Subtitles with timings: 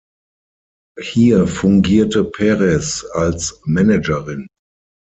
[0.99, 4.47] Hier fungierte Perez als Managerin.